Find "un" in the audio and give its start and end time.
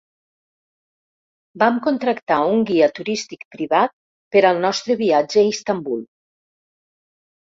2.53-2.63